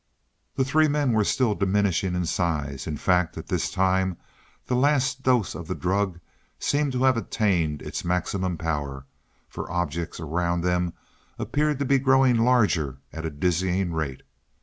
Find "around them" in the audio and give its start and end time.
10.19-10.93